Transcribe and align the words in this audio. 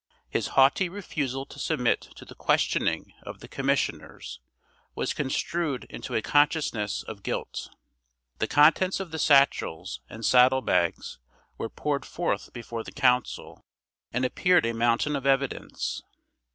His 0.31 0.47
haughty 0.57 0.89
refusal 0.89 1.45
to 1.45 1.59
submit 1.59 2.01
to 2.15 2.25
the 2.25 2.33
questioning 2.33 3.13
of 3.21 3.39
the 3.39 3.47
commissioners 3.47 4.39
was 4.95 5.13
construed 5.13 5.83
into 5.91 6.15
a 6.15 6.23
consciousness 6.23 7.03
of 7.03 7.21
guilt. 7.21 7.69
The 8.39 8.47
contents 8.47 8.99
of 8.99 9.11
the 9.11 9.19
satchels 9.19 10.01
and 10.09 10.25
saddle 10.25 10.63
bags 10.63 11.19
were 11.59 11.69
poured 11.69 12.03
forth 12.07 12.51
before 12.51 12.83
the 12.83 12.91
council, 12.91 13.63
and 14.11 14.25
appeared 14.25 14.65
a 14.65 14.73
mountain 14.73 15.15
of 15.15 15.27
evidence. 15.27 16.01